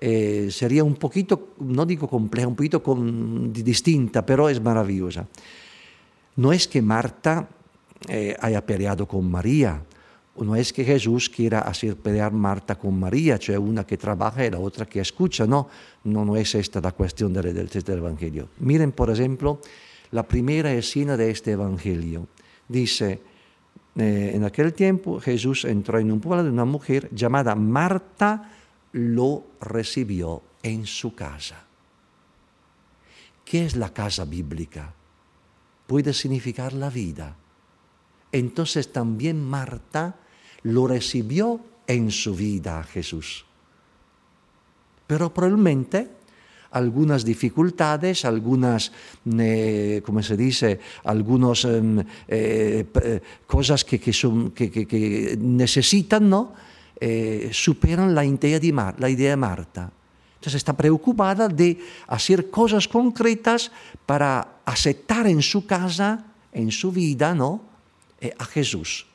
Eh, 0.04 0.50
sería 0.50 0.84
un 0.84 0.96
poquito, 0.96 1.54
no 1.60 1.86
digo 1.86 2.08
compleja, 2.10 2.48
un 2.48 2.56
poquito 2.56 2.82
con, 2.82 3.54
distinta, 3.54 4.26
pero 4.26 4.50
es 4.50 4.60
maravillosa. 4.60 5.28
No 6.38 6.52
es 6.52 6.68
que 6.68 6.82
Marta 6.82 7.48
eh, 8.08 8.36
haya 8.42 8.66
peleado 8.66 9.08
con 9.08 9.30
María. 9.30 9.80
No 10.38 10.56
es 10.56 10.74
que 10.74 10.84
Jesús 10.84 11.30
quiera 11.30 11.60
hacer 11.60 11.98
pelear 11.98 12.32
Marta 12.32 12.80
con 12.80 13.00
María, 13.00 13.38
cioè 13.38 13.58
una 13.58 13.86
que 13.86 13.98
trabaja 13.98 14.44
y 14.44 14.50
la 14.50 14.58
otra 14.58 14.88
que 14.88 15.02
escucha, 15.02 15.46
no, 15.46 15.68
no, 16.06 16.36
es 16.36 16.56
esta 16.56 16.82
la 16.82 16.94
cuestión 16.94 17.32
del, 17.32 17.54
del, 17.54 17.68
del 17.68 17.98
Evangelio. 17.98 18.48
Miren, 18.60 18.94
por 18.94 19.12
ejemplo, 19.12 19.60
la 20.10 20.24
primera 20.28 20.74
escena 20.74 21.16
de 21.16 21.30
este 21.30 21.52
Evangelio. 21.52 22.28
Dice, 22.68 23.20
eh, 23.96 24.32
en 24.34 24.46
aquel 24.46 24.74
tiempo 24.74 25.20
Jesús 25.20 25.66
entró 25.66 26.00
en 26.00 26.12
un 26.12 26.22
pueblo 26.22 26.44
de 26.44 26.50
una 26.50 26.66
mujer 26.66 27.10
llamada 27.12 27.54
Marta, 27.56 28.50
lo 28.94 29.46
recibió 29.62 30.44
en 30.64 30.86
su 30.86 31.16
casa. 31.16 31.66
¿Qué 33.46 33.66
es 33.66 33.76
la 33.76 33.94
casa 33.94 34.26
bíblica? 34.26 34.94
Puede 35.88 36.14
significar 36.14 36.74
la 36.74 36.90
vida 36.90 37.38
entonces 38.32 38.92
también 38.92 39.44
Marta 39.44 40.16
lo 40.64 40.88
recibió 40.88 41.60
en 41.88 42.12
su 42.12 42.36
vida 42.36 42.80
a 42.80 42.84
Jesús. 42.84 43.46
Pero 45.08 45.34
probablemente 45.34 46.08
algunas 46.72 47.26
dificultades, 47.26 48.24
algunas, 48.24 48.94
eh, 49.26 50.02
¿cómo 50.06 50.24
se 50.24 50.38
dice?, 50.38 50.80
algunas 51.04 51.66
em, 51.66 52.00
eh, 52.00 52.06
eh, 53.04 53.22
cosas 53.46 53.84
que, 53.84 54.00
que, 54.00 54.14
son, 54.14 54.52
que, 54.52 54.72
que 54.72 55.38
necesitan, 55.38 56.30
¿no? 56.30 56.54
Superan 57.52 58.14
la 58.14 58.24
idea, 58.24 58.60
de 58.60 59.38
Marta. 59.38 59.92
Entonces 60.36 60.56
está 60.56 60.74
preocupada 60.74 61.48
de 61.48 61.80
hacer 62.08 62.50
cosas 62.50 62.88
concretas 62.88 63.72
para 64.06 64.62
aceptar 64.66 65.28
en 65.28 65.42
su 65.42 65.66
casa, 65.66 66.26
en 66.52 66.72
su 66.72 66.92
vida, 66.92 67.34
¿no? 67.34 67.62
a 68.38 68.46
Jesús. 68.46 69.08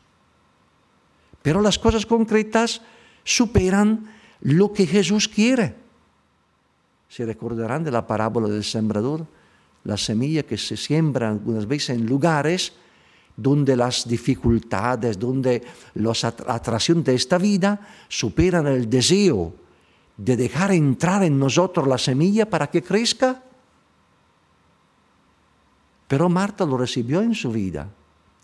Pero 1.43 1.61
las 1.61 1.79
cosas 1.79 2.05
concretas 2.05 2.83
superan 3.23 4.13
lo 4.41 4.73
que 4.73 4.87
Jesús 4.87 5.29
quiere. 5.29 5.75
Se 7.09 7.25
recordarán 7.25 7.85
de 7.85 7.91
la 7.91 8.07
parábola 8.07 8.49
del 8.49 8.65
sembrador, 8.65 9.27
la 9.85 9.97
semilla 9.97 10.43
que 10.43 10.59
se 10.59 10.77
siembra 10.77 11.31
algunas 11.31 11.67
veces 11.67 11.91
en 11.91 12.07
lugares 12.07 12.73
donde 13.37 13.77
las 13.77 14.09
dificultades, 14.09 15.19
donde 15.19 15.63
la 15.95 16.13
atracción 16.49 17.05
de 17.05 17.15
esta 17.15 17.39
vida 17.39 17.79
superan 18.09 18.67
el 18.67 18.89
deseo 18.89 19.55
de 20.17 20.37
dejar 20.37 20.73
entrar 20.73 21.23
en 21.23 21.39
nosotros 21.39 21.87
la 21.87 21.99
semilla 21.99 22.49
para 22.49 22.69
que 22.69 22.83
crezca. 22.83 23.43
Pero 26.09 26.29
Marta 26.29 26.65
lo 26.65 26.79
recibió 26.79 27.21
en 27.21 27.35
su 27.35 27.51
vida, 27.51 27.89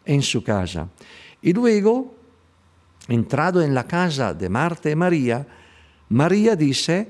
en 0.05 0.21
su 0.21 0.45
casa. 0.45 0.89
Y 1.41 1.53
luego 1.53 2.15
entrado 3.09 3.63
en 3.63 3.75
la 3.75 3.87
casa 3.87 4.35
de 4.35 4.49
Marta 4.49 4.91
y 4.91 4.97
María, 4.97 5.47
María 6.11 6.55
dice, 6.55 7.09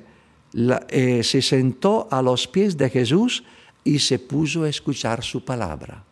eh, 0.88 1.22
se 1.24 1.42
sentó 1.42 2.06
a 2.10 2.22
los 2.22 2.46
pies 2.46 2.76
de 2.76 2.88
Jesús 2.88 3.42
y 3.82 3.98
se 3.98 4.18
puso 4.18 4.62
a 4.62 4.68
escuchar 4.68 5.22
su 5.24 5.44
palabra. 5.44 6.04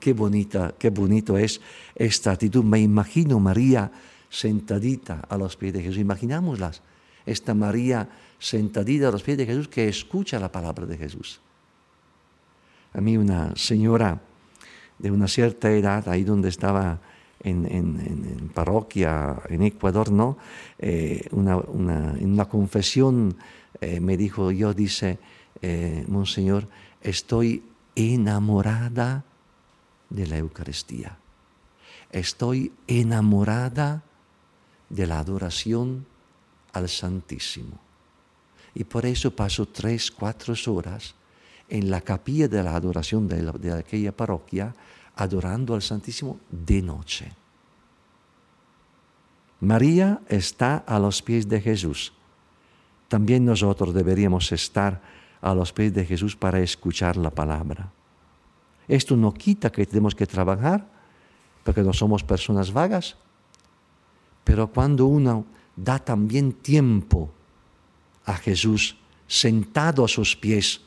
Qué 0.00 0.12
bonita, 0.12 0.74
qué 0.78 0.90
bonito 0.90 1.38
es 1.38 1.60
esta 1.94 2.32
actitud. 2.32 2.64
Me 2.64 2.80
imagino 2.80 3.40
María 3.40 3.90
sentadita 4.28 5.22
a 5.28 5.36
los 5.36 5.56
pies 5.56 5.72
de 5.72 5.82
Jesús. 5.82 5.98
Imaginámoslas. 5.98 6.82
Esta 7.24 7.54
María 7.54 8.08
sentadita 8.38 9.08
a 9.08 9.10
los 9.10 9.22
pies 9.22 9.38
de 9.38 9.46
Jesús 9.46 9.68
que 9.68 9.88
escucha 9.88 10.38
la 10.38 10.52
palabra 10.52 10.86
de 10.86 10.96
Jesús. 10.96 11.40
A 12.92 13.00
mí 13.00 13.16
una 13.16 13.54
señora 13.56 14.20
de 14.98 15.10
una 15.10 15.28
cierta 15.28 15.70
edad, 15.70 16.08
ahí 16.08 16.24
donde 16.24 16.48
estaba 16.48 17.00
en, 17.40 18.50
parroquia 18.54 19.36
en 19.48 19.62
Ecuador, 19.62 20.10
¿no? 20.10 20.38
Eh, 20.78 21.28
una, 21.32 21.58
en 22.18 22.32
una 22.32 22.46
confesión 22.46 23.36
eh, 23.80 24.00
me 24.00 24.16
dijo, 24.16 24.50
yo 24.50 24.72
dice, 24.72 25.18
eh, 25.62 26.04
Monseñor, 26.08 26.68
estoy 27.02 27.62
enamorada 27.94 29.24
de 30.10 30.26
la 30.26 30.38
Eucaristía. 30.38 31.16
Estoy 32.10 32.72
enamorada 32.86 34.02
de 34.88 35.06
la 35.06 35.18
adoración 35.18 36.06
al 36.72 36.88
Santísimo. 36.88 37.78
Y 38.74 38.84
por 38.84 39.06
eso 39.06 39.34
paso 39.34 39.66
tres, 39.66 40.10
cuatro 40.10 40.54
horas 40.72 41.14
en 41.68 41.90
la 41.90 42.00
capilla 42.00 42.46
de 42.48 42.62
la 42.62 42.76
adoración 42.76 43.26
de, 43.26 43.42
de 43.58 43.72
aquella 43.72 44.12
parroquia 44.12 44.74
adorando 45.16 45.74
al 45.74 45.82
Santísimo 45.82 46.38
de 46.50 46.82
noche. 46.82 47.32
María 49.60 50.20
está 50.28 50.76
a 50.86 50.98
los 50.98 51.22
pies 51.22 51.48
de 51.48 51.60
Jesús. 51.60 52.12
También 53.08 53.44
nosotros 53.44 53.94
deberíamos 53.94 54.52
estar 54.52 55.00
a 55.40 55.54
los 55.54 55.72
pies 55.72 55.94
de 55.94 56.04
Jesús 56.04 56.36
para 56.36 56.60
escuchar 56.60 57.16
la 57.16 57.30
palabra. 57.30 57.90
Esto 58.88 59.16
no 59.16 59.34
quita 59.34 59.70
que 59.70 59.86
tenemos 59.86 60.14
que 60.14 60.26
trabajar, 60.26 60.86
porque 61.64 61.82
no 61.82 61.92
somos 61.92 62.22
personas 62.22 62.72
vagas, 62.72 63.16
pero 64.44 64.68
cuando 64.70 65.06
uno 65.06 65.44
da 65.74 65.98
también 65.98 66.52
tiempo 66.52 67.30
a 68.24 68.34
Jesús 68.34 68.96
sentado 69.26 70.04
a 70.04 70.08
sus 70.08 70.36
pies, 70.36 70.82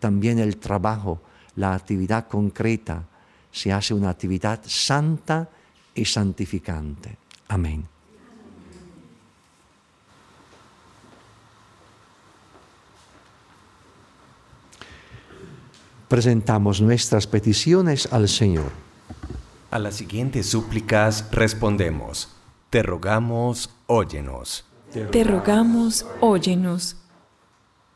también 0.00 0.40
el 0.40 0.56
trabajo, 0.56 1.22
la 1.54 1.74
actividad 1.74 2.26
concreta, 2.26 3.04
se 3.52 3.72
hace 3.72 3.94
una 3.94 4.10
actividad 4.10 4.60
santa 4.66 5.48
y 5.94 6.04
santificante. 6.04 7.16
Amén. 7.46 7.93
Presentamos 16.14 16.80
nuestras 16.80 17.26
peticiones 17.26 18.12
al 18.12 18.28
Señor. 18.28 18.70
A 19.72 19.80
las 19.80 19.96
siguientes 19.96 20.48
súplicas 20.48 21.28
respondemos. 21.32 22.28
Te 22.70 22.84
rogamos, 22.84 23.70
óyenos. 23.88 24.64
Te 25.10 25.24
rogamos, 25.24 26.06
óyenos. 26.20 26.98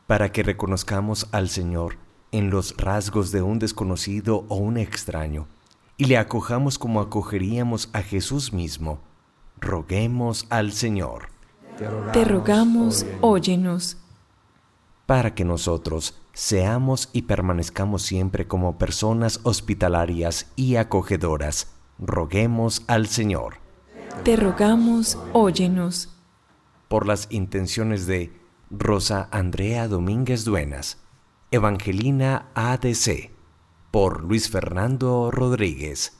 Para 0.05 0.33
que 0.33 0.43
reconozcamos 0.43 1.29
al 1.31 1.47
Señor 1.47 1.95
en 2.33 2.49
los 2.49 2.75
rasgos 2.75 3.31
de 3.31 3.41
un 3.41 3.57
desconocido 3.57 4.43
o 4.49 4.57
un 4.57 4.75
extraño, 4.75 5.47
y 5.95 6.03
le 6.03 6.17
acojamos 6.17 6.77
como 6.77 6.99
acogeríamos 6.99 7.87
a 7.93 8.01
Jesús 8.01 8.51
mismo, 8.51 8.99
roguemos 9.61 10.45
al 10.49 10.73
Señor. 10.73 11.29
Te 12.11 12.25
rogamos, 12.25 13.05
óyenos. 13.21 13.95
Para 15.05 15.33
que 15.33 15.45
nosotros 15.45 16.18
seamos 16.33 17.09
y 17.13 17.23
permanezcamos 17.23 18.03
siempre 18.03 18.47
como 18.47 18.77
personas 18.77 19.39
hospitalarias 19.43 20.51
y 20.55 20.75
acogedoras, 20.75 21.73
roguemos 21.97 22.83
al 22.87 23.07
Señor. 23.07 23.55
Te 24.23 24.35
rogamos, 24.35 25.17
óyenos. 25.33 26.09
Por 26.87 27.05
las 27.05 27.27
intenciones 27.29 28.07
de 28.07 28.33
Rosa 28.69 29.29
Andrea 29.31 29.87
Domínguez 29.87 30.43
Duenas, 30.45 30.97
Evangelina 31.51 32.49
ADC, 32.53 33.31
por 33.91 34.23
Luis 34.23 34.49
Fernando 34.49 35.31
Rodríguez, 35.31 36.19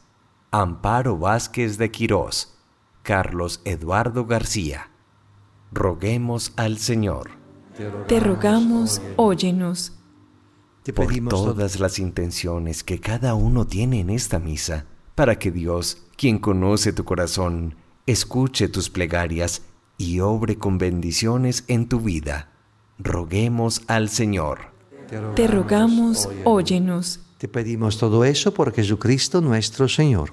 Amparo 0.51 1.17
Vázquez 1.17 1.77
de 1.77 1.91
Quirós, 1.91 2.57
Carlos 3.03 3.61
Eduardo 3.65 4.25
García. 4.25 4.89
Roguemos 5.71 6.53
al 6.55 6.79
Señor. 6.79 7.29
Te 8.07 8.19
rogamos, 8.19 9.01
óyenos. 9.15 9.98
Te 10.93 10.93
por 10.93 11.13
todas 11.29 11.79
las 11.79 11.99
intenciones 11.99 12.83
que 12.83 12.99
cada 12.99 13.35
uno 13.35 13.67
tiene 13.67 13.99
en 13.99 14.09
esta 14.09 14.39
misa, 14.39 14.85
para 15.15 15.37
que 15.37 15.51
Dios, 15.51 16.03
quien 16.17 16.39
conoce 16.39 16.93
tu 16.93 17.03
corazón, 17.03 17.75
escuche 18.05 18.69
tus 18.69 18.89
plegarias 18.89 19.61
y 19.97 20.19
obre 20.19 20.57
con 20.57 20.77
bendiciones 20.77 21.63
en 21.67 21.87
tu 21.87 21.99
vida. 21.99 22.49
Roguemos 22.97 23.83
al 23.87 24.09
Señor. 24.09 24.59
Te 25.35 25.47
rogamos, 25.47 26.27
óyenos. 26.43 27.19
Te 27.37 27.47
pedimos 27.47 27.97
todo 27.97 28.25
eso 28.25 28.53
por 28.53 28.73
Jesucristo 28.73 29.41
nuestro 29.41 29.87
Señor. 29.87 30.31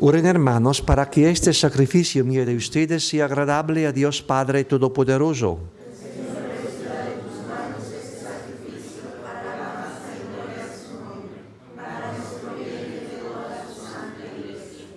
Oren 0.00 0.26
hermanos 0.26 0.80
para 0.80 1.10
que 1.10 1.28
este 1.28 1.52
sacrificio 1.52 2.24
mío 2.24 2.46
de 2.46 2.54
ustedes 2.54 3.02
sea 3.02 3.24
agradable 3.24 3.84
a 3.84 3.90
Dios 3.90 4.22
Padre 4.22 4.62
Todopoderoso. 4.62 5.58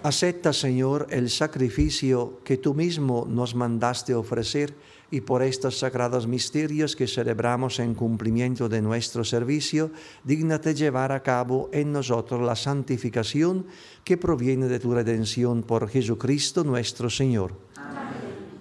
Acepta, 0.04 0.54
Señor, 0.54 1.08
el 1.10 1.32
sacrificio 1.32 2.40
que 2.44 2.58
tú 2.58 2.76
mismo 2.76 3.26
nos 3.28 3.56
mandaste 3.56 4.14
ofrecer 4.14 4.76
y 5.12 5.22
por 5.22 5.44
estos 5.44 5.78
sagrados 5.78 6.26
misterios 6.26 6.96
que 6.96 7.06
celebramos 7.06 7.80
en 7.80 7.94
cumplimiento 7.94 8.70
de 8.70 8.82
nuestro 8.82 9.26
servicio, 9.26 9.92
dígnate 10.24 10.74
llevar 10.74 11.12
a 11.12 11.22
cabo 11.22 11.70
en 11.74 11.92
nosotros 11.92 12.42
la 12.42 12.56
santificación 12.56 13.66
que 14.06 14.18
proviene 14.18 14.68
de 14.68 14.80
tu 14.80 14.94
redención 14.94 15.64
por 15.64 15.90
Jesucristo 15.90 16.64
nuestro 16.64 17.10
Señor. 17.10 17.54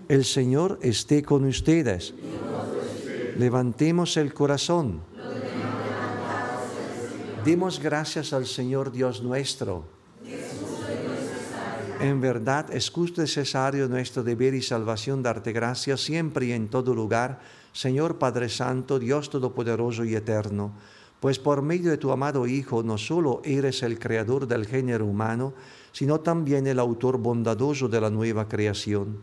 El 0.08 0.24
Señor 0.24 0.80
esté 0.82 1.22
con 1.22 1.44
ustedes. 1.44 2.14
Levantemos 3.38 4.16
el 4.16 4.34
corazón. 4.34 5.00
Demos 7.44 7.78
gracias 7.78 8.32
al 8.32 8.46
Señor 8.46 8.90
Dios 8.90 9.22
nuestro. 9.22 9.99
En 12.00 12.18
verdad 12.18 12.72
es 12.72 12.88
justo 12.88 13.20
y 13.20 13.24
necesario 13.24 13.86
nuestro 13.86 14.22
deber 14.22 14.54
y 14.54 14.62
salvación 14.62 15.22
darte 15.22 15.52
gracias 15.52 16.00
siempre 16.00 16.46
y 16.46 16.52
en 16.52 16.68
todo 16.68 16.94
lugar, 16.94 17.40
Señor 17.74 18.16
Padre 18.16 18.48
Santo, 18.48 18.98
Dios 18.98 19.28
Todopoderoso 19.28 20.06
y 20.06 20.14
Eterno, 20.14 20.72
pues 21.20 21.38
por 21.38 21.60
medio 21.60 21.90
de 21.90 21.98
tu 21.98 22.10
amado 22.10 22.46
Hijo 22.46 22.82
no 22.82 22.96
solo 22.96 23.42
eres 23.44 23.82
el 23.82 23.98
creador 23.98 24.48
del 24.48 24.64
género 24.66 25.04
humano, 25.04 25.52
sino 25.92 26.20
también 26.20 26.66
el 26.66 26.78
autor 26.78 27.18
bondadoso 27.18 27.86
de 27.86 28.00
la 28.00 28.08
nueva 28.08 28.48
creación. 28.48 29.18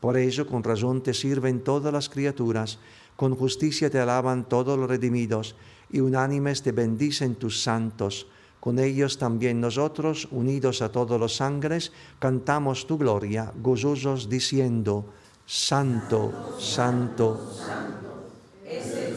Por 0.00 0.16
eso 0.16 0.46
con 0.46 0.64
razón 0.64 1.02
te 1.02 1.12
sirven 1.12 1.60
todas 1.60 1.92
las 1.92 2.08
criaturas, 2.08 2.78
con 3.14 3.36
justicia 3.36 3.90
te 3.90 3.98
alaban 3.98 4.48
todos 4.48 4.78
los 4.78 4.88
redimidos, 4.88 5.54
y 5.90 6.00
unánimes 6.00 6.62
te 6.62 6.72
bendicen 6.72 7.34
tus 7.34 7.62
santos 7.62 8.26
con 8.62 8.78
ellos 8.78 9.18
también 9.18 9.60
nosotros, 9.60 10.28
unidos 10.30 10.82
a 10.82 10.92
todos 10.92 11.18
los 11.18 11.34
sangres, 11.34 11.90
cantamos 12.20 12.86
tu 12.86 12.96
gloria, 12.96 13.52
gozosos 13.60 14.28
diciendo, 14.28 15.06
Santo, 15.44 16.54
Santo, 16.60 17.50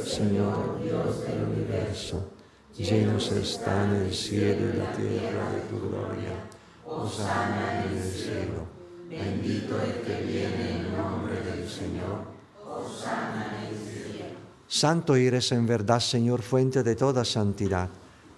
Señor 0.04 0.82
Dios 0.82 1.22
del 1.28 1.44
universo, 1.44 2.28
llenos 2.76 3.32
están 3.34 3.94
el 3.94 4.12
cielo 4.12 4.66
y 4.74 4.78
la 4.80 4.92
tierra 4.94 5.52
de 5.52 5.62
tu 5.70 5.90
gloria. 5.90 6.34
Osana 6.84 7.86
en 7.86 7.98
el 8.00 8.04
cielo, 8.04 8.66
bendito 9.08 9.76
el 9.80 10.02
que 10.02 10.24
viene 10.26 10.72
en 10.72 10.98
nombre 10.98 11.36
del 11.42 11.70
Señor. 11.70 12.26
Osana 12.66 13.60
en 13.60 13.76
el 13.76 13.78
cielo. 13.78 14.26
Santo 14.68 15.16
eres 15.16 15.52
en 15.52 15.68
verdad, 15.68 16.00
Señor, 16.00 16.42
fuente 16.42 16.82
de 16.82 16.96
toda 16.96 17.24
santidad. 17.24 17.92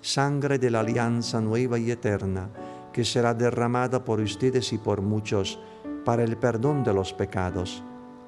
sangre 0.00 0.58
de 0.58 0.70
la 0.70 0.80
alianza 0.80 1.40
nueva 1.40 1.78
y 1.78 1.90
eterna, 1.90 2.50
que 2.92 3.04
será 3.04 3.34
derramada 3.34 4.04
por 4.04 4.20
ustedes 4.20 4.72
y 4.72 4.78
por 4.78 5.02
muchos 5.02 5.58
para 6.04 6.24
el 6.24 6.36
perdón 6.36 6.84
de 6.84 6.94
los 6.94 7.12
pecados. 7.12 7.82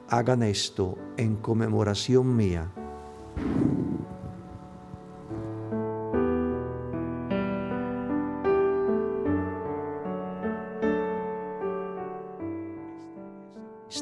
Hagan 0.09 0.43
esto 0.43 0.99
en 1.17 1.37
conmemoración 1.37 2.37
mía. 2.37 2.71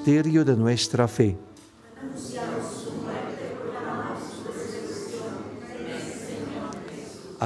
Misterio 0.09 0.43
de 0.43 0.57
nuestra 0.57 1.07
fe. 1.07 1.37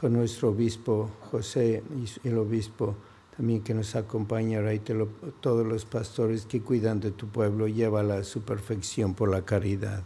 con 0.00 0.14
nuestro 0.14 0.48
obispo 0.48 1.10
José 1.30 1.82
y 1.94 2.28
el 2.28 2.38
obispo 2.38 2.96
también 3.36 3.62
que 3.62 3.74
nos 3.74 3.94
acompaña, 3.96 4.60
y 4.72 4.80
todos 5.40 5.66
los 5.66 5.84
pastores 5.84 6.46
que 6.46 6.62
cuidan 6.62 7.00
de 7.00 7.10
tu 7.10 7.28
pueblo, 7.28 7.68
llévala 7.68 8.16
a 8.16 8.24
su 8.24 8.42
perfección 8.42 9.14
por 9.14 9.30
la 9.30 9.42
caridad. 9.42 10.02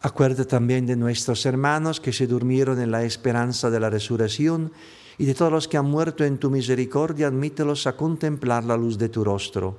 Acuerda 0.00 0.44
también 0.44 0.86
de 0.86 0.94
nuestros 0.94 1.44
hermanos 1.44 2.00
que 2.00 2.12
se 2.12 2.28
durmieron 2.28 2.80
en 2.80 2.92
la 2.92 3.02
esperanza 3.02 3.68
de 3.68 3.80
la 3.80 3.90
resurrección 3.90 4.70
y 5.18 5.24
de 5.24 5.34
todos 5.34 5.50
los 5.50 5.66
que 5.66 5.76
han 5.76 5.86
muerto 5.86 6.24
en 6.24 6.38
tu 6.38 6.50
misericordia, 6.50 7.26
admítelos 7.26 7.88
a 7.88 7.96
contemplar 7.96 8.62
la 8.62 8.76
luz 8.76 8.96
de 8.96 9.08
tu 9.08 9.24
rostro. 9.24 9.76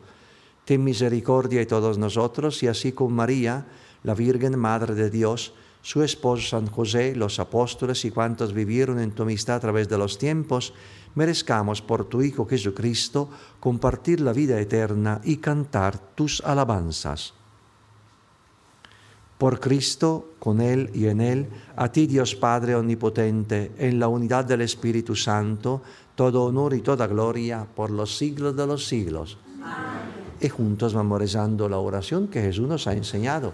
Ten 0.66 0.84
misericordia 0.84 1.60
de 1.60 1.66
todos 1.66 1.98
nosotros 1.98 2.62
y 2.64 2.68
así 2.68 2.92
con 2.92 3.14
María, 3.14 3.66
la 4.04 4.14
Virgen 4.14 4.58
Madre 4.58 4.96
de 4.96 5.10
Dios, 5.10 5.54
su 5.82 6.04
esposo 6.04 6.50
San 6.50 6.68
José, 6.68 7.16
los 7.16 7.40
apóstoles 7.40 8.04
y 8.06 8.12
cuantos 8.12 8.54
vivieron 8.54 9.00
en 9.00 9.12
tu 9.12 9.24
amistad 9.24 9.58
a 9.58 9.60
través 9.60 9.88
de 9.88 9.98
los 9.98 10.18
tiempos, 10.18 10.74
merezcamos 11.16 11.82
por 11.82 12.06
tu 12.06 12.22
Hijo 12.22 12.46
Jesucristo 12.46 13.30
compartir 13.60 14.22
la 14.22 14.34
vida 14.34 14.60
eterna 14.60 15.22
y 15.24 15.38
cantar 15.38 15.98
tus 16.16 16.42
alabanzas. 16.42 17.34
Por 19.38 19.62
Cristo, 19.62 20.34
con 20.38 20.60
Él 20.60 20.92
y 20.94 21.08
en 21.08 21.22
Él, 21.22 21.48
a 21.78 21.90
ti 21.90 22.08
Dios 22.08 22.36
Padre 22.36 22.76
Omnipotente, 22.76 23.72
en 23.78 23.98
la 23.98 24.10
unidad 24.10 24.44
del 24.44 24.62
Espíritu 24.62 25.16
Santo, 25.16 25.82
todo 26.14 26.44
honor 26.44 26.74
y 26.74 26.82
toda 26.82 27.08
gloria 27.08 27.66
por 27.74 27.90
los 27.90 28.18
siglos 28.18 28.54
de 28.58 28.68
los 28.68 28.86
siglos. 28.86 29.38
Y 30.42 30.50
juntos 30.50 30.94
vamos 30.94 31.20
rezando 31.20 31.70
la 31.70 31.78
oración 31.78 32.28
que 32.28 32.42
Jesús 32.42 32.68
nos 32.68 32.86
ha 32.88 32.94
enseñado. 32.94 33.54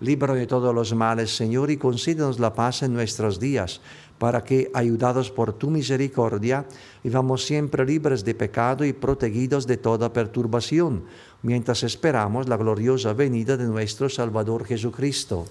Líbranos 0.00 0.38
de 0.38 0.46
todos 0.46 0.74
los 0.74 0.94
males, 0.94 1.34
Señor, 1.34 1.70
y 1.70 1.76
concédenos 1.76 2.38
la 2.40 2.52
paz 2.52 2.82
en 2.82 2.92
nuestros 2.92 3.38
días, 3.38 3.80
para 4.18 4.42
que, 4.42 4.70
ayudados 4.74 5.30
por 5.30 5.52
tu 5.52 5.70
misericordia, 5.70 6.66
vivamos 7.02 7.44
siempre 7.44 7.84
libres 7.84 8.24
de 8.24 8.34
pecado 8.34 8.84
y 8.84 8.92
protegidos 8.92 9.66
de 9.66 9.76
toda 9.76 10.12
perturbación, 10.12 11.04
mientras 11.42 11.82
esperamos 11.82 12.48
la 12.48 12.56
gloriosa 12.56 13.12
venida 13.12 13.56
de 13.56 13.64
nuestro 13.64 14.08
Salvador 14.08 14.64
Jesucristo. 14.64 15.46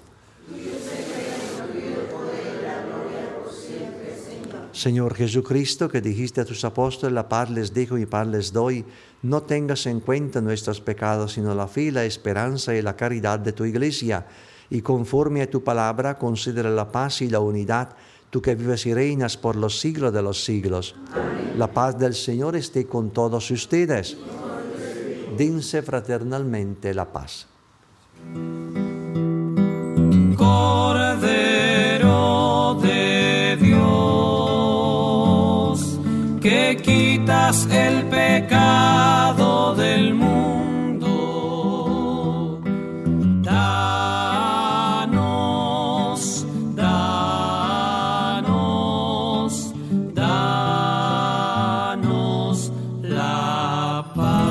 Señor 4.73 5.13
Jesucristo, 5.13 5.87
que 5.87 6.01
dijiste 6.01 6.41
a 6.41 6.45
tus 6.45 6.65
apóstoles, 6.65 7.13
la 7.13 7.29
paz 7.29 7.49
les 7.49 7.73
dejo 7.73 7.97
y 7.97 8.07
paz 8.07 8.27
les 8.27 8.51
doy, 8.51 8.83
no 9.23 9.41
tengas 9.43 9.85
en 9.87 9.99
cuenta 10.01 10.39
nuestros 10.41 10.79
pecados, 10.81 11.33
sino 11.33 11.55
la 11.55 11.67
fe, 11.67 11.91
la 11.91 12.05
esperanza 12.05 12.75
y 12.75 12.81
la 12.81 12.95
caridad 12.95 13.39
de 13.39 13.53
tu 13.53 13.65
iglesia, 13.65 14.27
y 14.69 14.81
conforme 14.81 15.41
a 15.41 15.49
tu 15.49 15.63
palabra, 15.63 16.17
considera 16.17 16.69
la 16.69 16.91
paz 16.91 17.21
y 17.21 17.29
la 17.29 17.39
unidad, 17.39 17.95
tú 18.29 18.41
que 18.41 18.55
vives 18.55 18.85
y 18.85 18.93
reinas 18.93 19.37
por 19.37 19.55
los 19.55 19.79
siglos 19.79 20.11
de 20.13 20.21
los 20.21 20.43
siglos. 20.43 20.95
La 21.57 21.71
paz 21.71 21.97
del 21.97 22.13
Señor 22.15 22.55
esté 22.55 22.85
con 22.85 23.11
todos 23.11 23.49
ustedes. 23.51 24.17
Dense 25.37 25.81
fraternalmente 25.81 26.93
la 26.93 27.11
paz. 27.11 27.47
Cordero 30.35 31.63
de 32.81 33.12
que 36.43 36.77
quitas 36.83 37.65
el 37.71 38.03
pecado 38.09 39.73
del 39.75 40.13
mundo. 40.13 41.09
Danos, 43.41 43.95
danos, 46.75 47.33
danos 50.13 51.13
la 53.03 54.11
paz. 54.13 54.43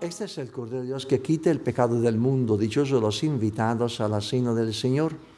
Este 0.00 0.24
es 0.24 0.38
el 0.38 0.50
Cordero 0.50 0.80
de 0.80 0.86
Dios 0.86 1.04
que 1.04 1.20
quita 1.20 1.50
el 1.50 1.60
pecado 1.60 2.00
del 2.00 2.16
mundo. 2.16 2.56
Dichosos 2.56 3.02
los 3.02 3.22
invitados 3.22 4.00
a 4.00 4.08
la 4.08 4.22
cena 4.22 4.54
del 4.54 4.72
Señor. 4.72 5.37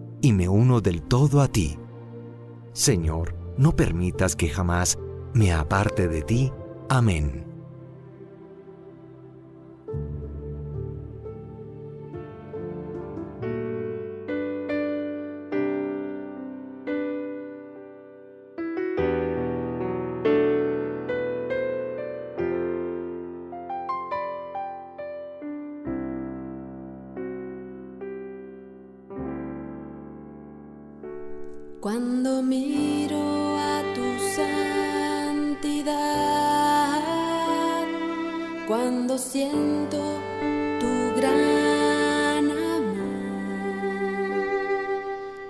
y 0.21 0.33
me 0.33 0.47
uno 0.47 0.81
del 0.81 1.01
todo 1.01 1.41
a 1.41 1.47
ti. 1.47 1.77
Señor, 2.73 3.35
no 3.57 3.75
permitas 3.75 4.35
que 4.35 4.49
jamás 4.49 4.97
me 5.33 5.51
aparte 5.53 6.07
de 6.07 6.21
ti. 6.21 6.51
Amén. 6.89 7.50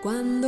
Cuando 0.01 0.40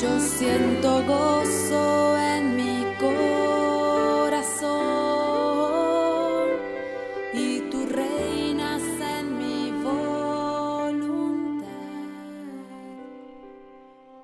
Yo 0.00 0.20
siento 0.20 1.02
gozo 1.04 2.16
en 2.16 2.54
mi 2.54 2.84
corazón 3.00 3.18
y 7.34 7.60
tú 7.68 7.84
reinas 7.84 8.80
en 8.82 9.38
mi 9.38 9.72
voluntad. 9.82 11.66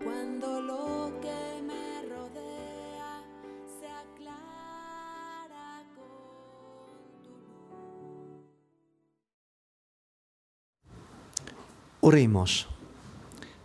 Cuando 0.04 0.60
lo 0.60 1.12
que 1.20 1.60
me 1.66 2.02
rodea 2.08 3.24
se 3.80 3.88
aclara 3.88 5.82
con 5.96 7.24
tu 7.24 7.30
luz. 7.30 7.80
Oremos. 12.00 12.73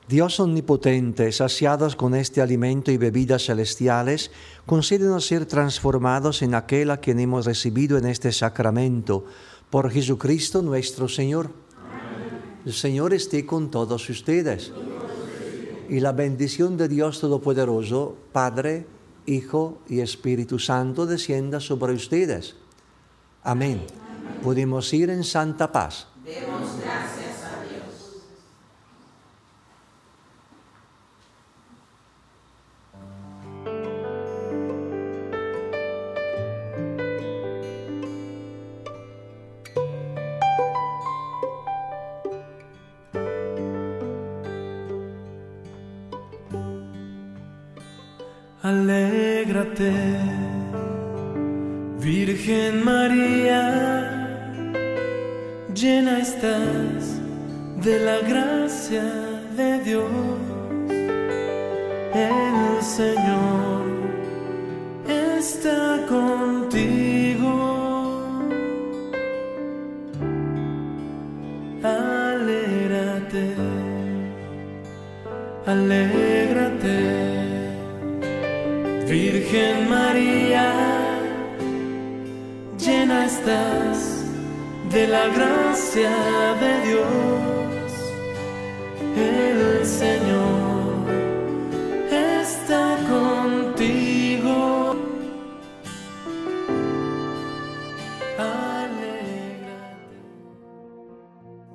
Dios 0.09 0.39
omnipotente, 0.39 1.31
saciados 1.31 1.95
con 1.95 2.15
este 2.15 2.41
alimento 2.41 2.89
y 2.89 2.97
bebidas 2.97 3.45
celestiales, 3.45 4.31
concédenos 4.65 5.27
ser 5.27 5.45
transformados 5.45 6.41
en 6.41 6.55
aquel 6.55 6.89
a 6.89 6.97
quien 6.97 7.19
hemos 7.19 7.45
recibido 7.45 7.95
en 7.95 8.07
este 8.07 8.31
sacramento, 8.31 9.25
por 9.69 9.91
Jesucristo 9.91 10.63
nuestro 10.63 11.07
Señor. 11.07 11.51
El 12.65 12.73
Señor 12.73 13.13
esté 13.13 13.45
con 13.45 13.69
todos 13.69 14.09
ustedes. 14.09 14.71
Y 15.89 15.99
la 15.99 16.11
bendición 16.11 16.75
de 16.75 16.87
Dios 16.87 17.19
Todopoderoso, 17.19 18.17
Padre, 18.31 18.87
Hijo 19.27 19.77
y 19.87 19.99
Espíritu 19.99 20.57
Santo, 20.57 21.05
descienda 21.05 21.59
sobre 21.59 21.93
ustedes. 21.93 22.55
Amén. 23.43 23.83
Podemos 24.41 24.91
ir 24.91 25.11
en 25.11 25.23
santa 25.23 25.71
paz. 25.71 26.07
Alégrate, 48.69 49.91
Virgen 51.97 52.83
María, 52.83 53.63
llena 55.73 56.19
estás 56.19 57.19
de 57.83 57.99
la 57.99 58.19
gracia 58.19 59.18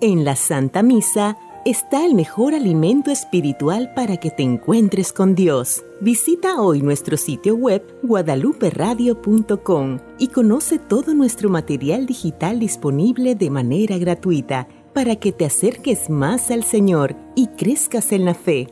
En 0.07 0.23
la 0.23 0.37
Santa 0.37 0.83
Misa 0.83 1.39
está 1.65 2.05
el 2.05 2.13
mejor 2.15 2.53
alimento 2.53 3.11
espiritual 3.11 3.95
para 3.95 4.19
que 4.19 4.31
te 4.31 4.43
encuentres 4.43 5.15
con 5.15 5.35
Dios. 5.35 5.83
Visita 6.03 6.61
hoy 6.61 6.83
nuestro 6.83 7.17
sitio 7.17 7.55
web 7.57 7.83
guadaluperadio.com 8.03 9.99
y 10.19 10.29
conoce 10.29 10.79
todo 10.79 11.15
nuestro 11.15 11.49
material 11.49 12.05
digital 12.05 12.61
disponible 12.61 13.35
de 13.35 13.49
manera 13.49 13.97
gratuita 13.97 14.69
para 14.93 15.17
que 15.17 15.33
te 15.33 15.47
acerques 15.47 16.11
más 16.11 16.51
al 16.51 16.65
Señor 16.65 17.17
y 17.35 17.47
crezcas 17.57 18.13
en 18.13 18.27
la 18.27 18.35
fe. 18.35 18.69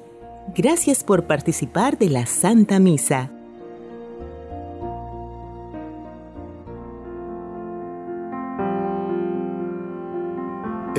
Gracias 0.55 1.03
por 1.03 1.27
participar 1.27 1.97
de 1.97 2.11
la 2.11 2.27
Santa 2.27 2.79
Misa. 2.79 3.33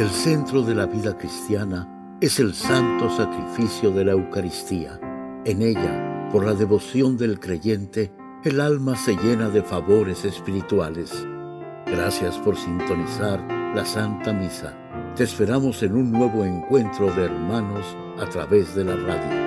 El 0.03 0.09
centro 0.09 0.61
de 0.63 0.75
la 0.75 0.85
vida 0.85 1.17
cristiana 1.17 2.17
es 2.19 2.37
el 2.41 2.53
santo 2.53 3.09
sacrificio 3.09 3.89
de 3.89 4.03
la 4.03 4.11
Eucaristía. 4.11 4.99
En 5.45 5.61
ella, 5.61 6.27
por 6.29 6.45
la 6.45 6.53
devoción 6.53 7.15
del 7.15 7.39
creyente, 7.39 8.11
el 8.43 8.59
alma 8.59 8.97
se 8.97 9.15
llena 9.15 9.47
de 9.47 9.63
favores 9.63 10.25
espirituales. 10.25 11.25
Gracias 11.85 12.37
por 12.39 12.57
sintonizar 12.57 13.39
la 13.73 13.85
Santa 13.85 14.33
Misa. 14.33 14.77
Te 15.15 15.23
esperamos 15.23 15.81
en 15.83 15.93
un 15.93 16.11
nuevo 16.11 16.43
encuentro 16.43 17.05
de 17.13 17.23
hermanos 17.23 17.85
a 18.19 18.27
través 18.27 18.75
de 18.75 18.83
la 18.83 18.97
radio. 18.97 19.42